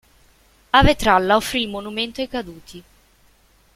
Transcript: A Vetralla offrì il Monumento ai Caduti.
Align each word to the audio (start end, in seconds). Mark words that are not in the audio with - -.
A 0.71 0.81
Vetralla 0.81 1.35
offrì 1.35 1.61
il 1.61 1.69
Monumento 1.69 2.21
ai 2.21 2.27
Caduti. 2.27 2.83